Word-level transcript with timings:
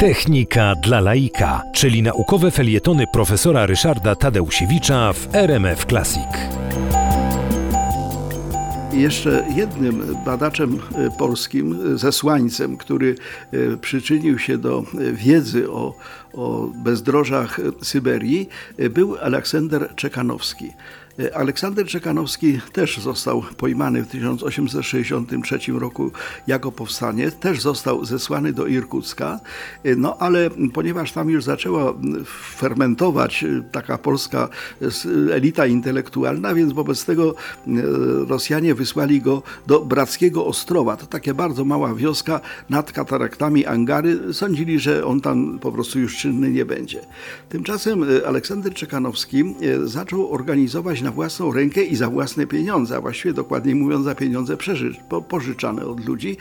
Technika 0.00 0.74
dla 0.74 1.00
laika, 1.00 1.62
czyli 1.74 2.02
naukowe 2.02 2.50
felietony 2.50 3.04
profesora 3.12 3.66
Ryszarda 3.66 4.14
Tadeusiewicza 4.14 5.12
w 5.12 5.34
RMF 5.34 5.84
Classic. 5.84 6.28
Jeszcze 8.92 9.46
jednym 9.56 10.16
badaczem 10.24 10.78
e, 10.94 11.10
polskim, 11.18 11.78
e, 11.94 11.98
zesłańcem, 11.98 12.76
który 12.76 13.14
e, 13.52 13.76
przyczynił 13.76 14.38
się 14.38 14.58
do 14.58 14.84
wiedzy 15.12 15.70
o, 15.70 15.94
o 16.32 16.66
bezdrożach 16.84 17.60
Syberii, 17.82 18.48
był 18.90 19.16
Aleksander 19.16 19.94
Czekanowski. 19.96 20.72
Aleksander 21.34 21.86
Czekanowski 21.86 22.60
też 22.72 22.98
został 22.98 23.42
pojmany 23.56 24.02
w 24.02 24.06
1863 24.06 25.58
roku 25.72 26.10
jako 26.46 26.72
powstanie, 26.72 27.30
też 27.30 27.60
został 27.60 28.04
zesłany 28.04 28.52
do 28.52 28.66
Irkucka, 28.66 29.40
no 29.96 30.16
ale 30.18 30.50
ponieważ 30.74 31.12
tam 31.12 31.30
już 31.30 31.44
zaczęła 31.44 31.94
fermentować 32.56 33.44
taka 33.72 33.98
polska 33.98 34.48
elita 35.32 35.66
intelektualna, 35.66 36.54
więc 36.54 36.72
wobec 36.72 37.04
tego 37.04 37.34
e, 37.34 37.72
Rosjanie 38.28 38.74
wysłali 38.74 39.20
go 39.20 39.42
do 39.66 39.80
Brackiego 39.80 40.46
Ostrowa. 40.46 40.96
To 40.96 41.06
takie 41.06 41.34
bardzo 41.34 41.64
mała 41.64 41.94
wioska 41.94 42.40
nad 42.70 42.92
kataraktami 42.92 43.66
Angary. 43.66 44.34
Sądzili, 44.34 44.78
że 44.78 45.04
on 45.04 45.20
tam 45.20 45.58
po 45.58 45.72
prostu 45.72 45.98
już 45.98 46.16
czynny 46.16 46.50
nie 46.50 46.64
będzie. 46.64 47.00
Tymczasem 47.48 48.02
e, 48.02 48.26
Aleksander 48.26 48.74
Czekanowski 48.74 49.40
e, 49.40 49.86
zaczął 49.86 50.32
organizować 50.32 51.02
na 51.06 51.12
własną 51.12 51.52
rękę 51.52 51.84
i 51.84 51.96
za 51.96 52.10
własne 52.10 52.46
pieniądze, 52.46 52.96
a 52.96 53.00
właściwie 53.00 53.34
dokładniej 53.34 53.74
mówiąc 53.74 54.04
za 54.04 54.14
pieniądze 54.14 54.56
przeży- 54.56 54.94
po, 55.08 55.22
pożyczane 55.22 55.86
od 55.86 56.06
ludzi, 56.08 56.36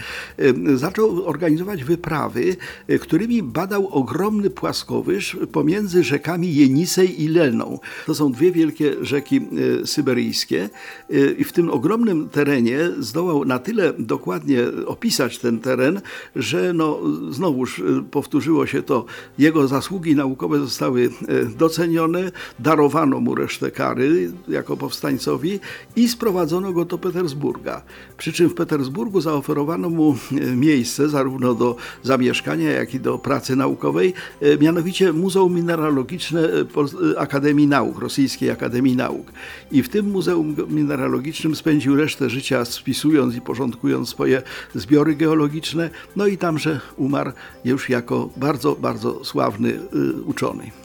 zaczął 0.75 1.27
organizować 1.27 1.83
wyprawy, 1.83 2.55
e, 2.87 2.99
którymi 2.99 3.43
badał 3.43 3.87
ogromny 3.87 4.49
płaskowyż 4.49 5.37
pomiędzy 5.51 6.03
rzekami 6.03 6.55
Jenisej 6.55 7.23
i 7.23 7.27
Leną. 7.27 7.79
To 8.05 8.15
są 8.15 8.31
dwie 8.31 8.51
wielkie 8.51 9.05
rzeki 9.05 9.37
e, 9.37 9.87
syberyjskie 9.87 10.69
e, 11.09 11.31
i 11.31 11.43
w 11.43 11.51
tym 11.53 11.69
ogromnym 11.69 12.29
terenie 12.29 12.79
zdołał 12.99 13.45
na 13.45 13.59
tyle 13.59 13.93
dokładnie 13.99 14.59
opisać 14.85 15.39
ten 15.39 15.59
teren, 15.59 16.01
że 16.35 16.73
no, 16.73 16.99
znowuż 17.29 17.83
powtórzyło 18.11 18.65
się 18.65 18.81
to, 18.83 19.05
jego 19.37 19.67
zasługi 19.67 20.15
naukowe 20.15 20.59
zostały 20.59 21.09
docenione, 21.57 22.31
darowano 22.59 23.19
mu 23.19 23.35
resztę 23.35 23.71
kary 23.71 24.31
jako 24.55 24.77
powstańcowi 24.77 25.59
i 25.95 26.09
sprowadzono 26.09 26.73
go 26.73 26.85
do 26.85 26.97
Petersburga. 26.97 27.81
Przy 28.17 28.33
czym 28.33 28.49
w 28.49 28.53
Petersburgu 28.53 29.21
zaoferowano 29.21 29.89
mu 29.89 30.15
e, 30.31 30.55
miejsce 30.55 31.09
zarówno 31.09 31.53
do 31.53 31.75
zamieszkania, 32.03 32.71
jak 32.71 32.93
i 32.93 32.99
do 32.99 33.17
pracy 33.17 33.55
naukowej, 33.55 34.13
e, 34.41 34.57
mianowicie 34.57 35.13
Muzeum 35.13 35.53
Mineralogiczne 35.53 36.41
e, 36.41 37.19
Akademii 37.19 37.67
Nauk, 37.67 37.99
Rosyjskiej 37.99 38.51
Akademii 38.51 38.95
Nauk. 38.95 39.31
I 39.71 39.83
w 39.83 39.89
tym 39.89 40.11
Muzeum 40.11 40.55
Mineralogicznym 40.69 41.55
spędził 41.55 41.95
resztę 41.95 42.29
życia 42.29 42.65
spisując 42.65 43.35
i 43.35 43.41
porządkując 43.41 44.09
swoje 44.09 44.41
zbiory 44.75 45.15
geologiczne, 45.15 45.89
no 46.15 46.27
i 46.27 46.37
tamże 46.37 46.79
umarł 46.97 47.31
już 47.65 47.89
jako 47.89 48.29
bardzo, 48.37 48.75
bardzo 48.75 49.25
sławny 49.25 49.79
uczony. 50.25 50.84